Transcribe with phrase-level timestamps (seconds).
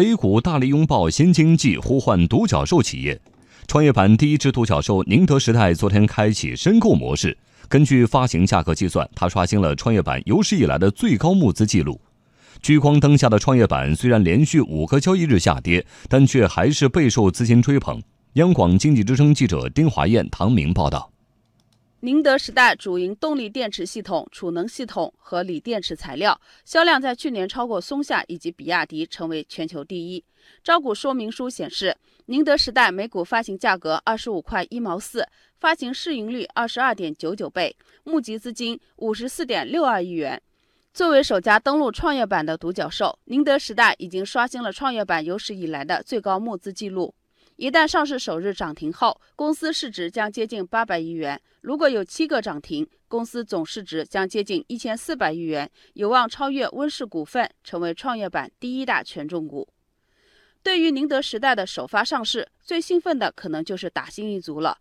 [0.00, 3.20] A 股大力拥抱新经济，呼唤独角兽企业。
[3.66, 7.36] 创业板第一只独角兽宁德时代昨天开启申购模式，
[7.68, 12.00] 根据发行价格计算，它刷新了创业板有史以来的最高募资记录。
[12.62, 18.02] 聚光灯下的创业板虽然连续五个交易日下跌，但却还是备受资金追捧。
[18.34, 21.10] 央广经济之声记者丁华燕、唐明报道。
[22.02, 30.24] 宁德时代主营动力电池系统、储能系统和锂电池材料，销量在去年超过松下以及比亚迪，成为全球第一。
[30.64, 31.94] 招股说明书显示，
[32.24, 40.40] 宁德时代每股发行价格二十五块一毛四，发行市盈率二十二点九九倍，募集资金五十四点六二亿元。
[40.94, 47.14] 作为首家登陆创业板的独角兽，宁德时代已经刷新了创业板有史以来的最高募资记录。
[47.60, 51.38] 一旦上市首日涨停后，公司市值将接近八百亿元。
[51.60, 59.68] 如果有七个涨停，公司总市值将接近一千四百亿元，有望超越温氏股份，成为创业板第一大权重股。
[60.62, 64.78] 对于宁德时代的首发上市，最兴奋的可能就是打新一族了。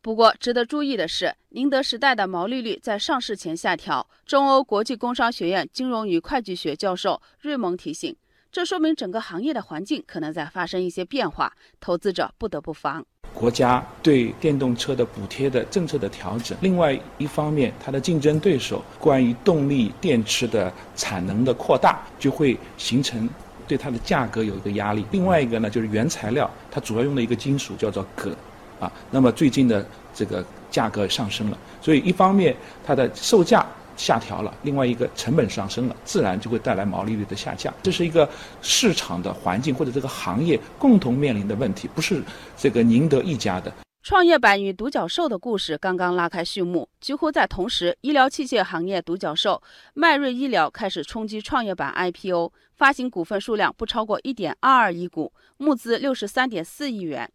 [0.00, 4.08] 不过，值得注意的是，宁德时代的毛利率在上市前下调。
[4.24, 8.16] 中欧国际工商学院金融与会计学教授瑞蒙提醒。
[8.52, 13.04] 这说明整个行业的环境可能在发生一些变化，投资者不得不防。
[13.32, 23.28] 国家对电动车的补贴的政策的调整，另外一方面，它的竞争对手关于动力电池的产能的扩大，就会形成
[23.68, 25.06] 对它的价格有一个压力。
[25.12, 28.34] 另外一个呢，就是原材料，它主要用的一个金属叫做铬，
[28.80, 33.64] 啊，那么最近的这个价格上升了，所以一方面它的售价。
[34.00, 37.72] 下调了，另外一个成本上升了，自然就会带来毛利率的下降。
[37.82, 38.28] 这是一个
[38.62, 42.22] 市场的环境或者这个行业共同面临的问题，不是
[42.56, 43.70] 这个宁德一家的。
[44.02, 49.62] 创业板与独角兽的故事刚刚拉开序幕，几乎在同时，医疗器械行业独角兽
[49.92, 57.30] 迈瑞医疗开始冲击创业板 IPO，发行股份数量不超过一点二二亿股，募资六十三点四亿元。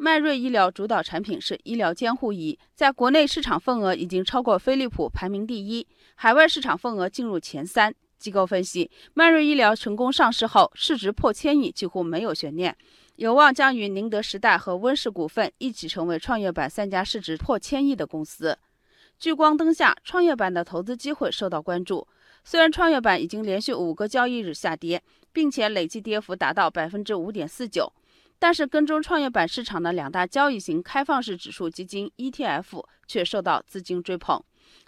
[0.00, 5.84] 迈瑞医疗主导产品是医疗监护仪，在国内市场份额已经超过飞利浦，排名第一；
[6.14, 7.92] 海外市场份额进入前三。
[8.16, 12.76] 机构分析，迈瑞医疗成功上市后，市值破千亿几乎没有悬念，
[13.16, 18.56] 有望将与宁德时代和温氏股份一起成为创业板三家市值破千亿的公司。
[19.18, 22.06] 聚光灯下，创业板的投资机会受到关注。
[22.44, 25.02] 虽然创业板已经连续五个交易日下跌，
[25.32, 27.92] 并且累计跌幅达到百分之五点四九。
[28.38, 34.40] 但是，跟踪创业板市场的两大交易型开放式指数基金 ETF 却受到资金追捧，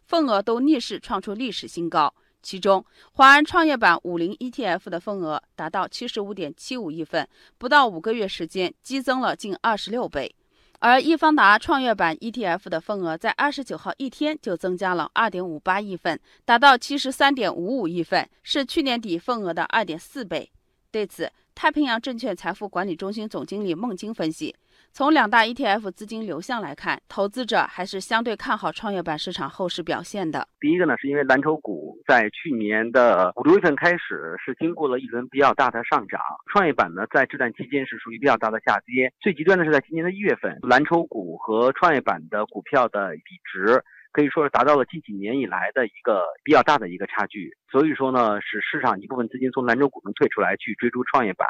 [0.04, 2.14] 份额都逆势创出历史新高。
[2.42, 7.28] 其中，华安创业板五零 ETF 的份额达到七十五点七五亿份，
[7.58, 10.34] 不到五个月时间激增了近二十六倍。
[10.78, 20.50] 而易方达创业板 ETF 的份额在二十九号一天就增加了二点五八亿份，达到七十三点五五亿份，是去年底份额的二点四倍。
[20.90, 24.56] 对此，太平洋证券财富管理中心总经理孟晶分析，
[24.94, 30.48] 从两大 ETF 资金流向来看，投资者还是相对看好创业板市场后市表现的。
[30.58, 36.18] 第一个呢，是因为蓝筹股在去年的五六月份开始是经过了一轮比较大的上涨，
[36.50, 39.12] 创业板呢在这段期间是属于比较大的下跌。
[39.20, 43.84] 最极端的是在今年的一月份，蓝筹股和创业板的股票的比值。
[44.12, 51.46] 可以说是达到了近几年以来的一个比较大的一个差距，所以说呢，使市场一部分资金从蓝筹股中退出来去追逐创业板。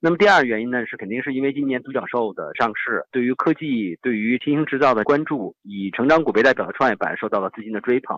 [0.00, 8.16] 那么第二原因呢，是肯定是因为今年独角兽的上市，对于科技、对于新兴制造的关注，以成长股为代表的创业板受到了资金的追捧。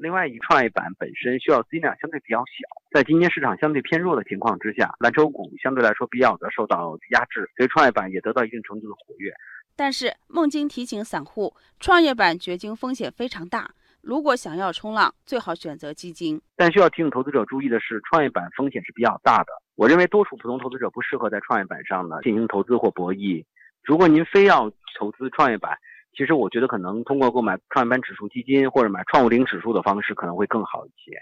[0.00, 9.32] 另外，一创业板本身需要资金量相对比较小，在今年市场相对偏弱的情况之下，蓝筹股相对来说比较的受到压制，所以创业板也得到一定程度的活跃。
[9.74, 13.70] 但是，孟晶提醒散户，创业板掘金风险非常大，
[14.00, 16.40] 如果想要冲浪，最好选择基金。
[16.56, 19.48] 但需要提醒投资者注意的是，创业板风险是比较大的。
[19.74, 23.44] 我认为多数普通投资者不适合在创业板上呢进行投资或博弈。
[23.82, 25.76] 如果您非要投资创业板，
[26.14, 31.16] 其实我觉得可能通过购买创业板指数基金或者买创五零指数的方式可能会更好一些。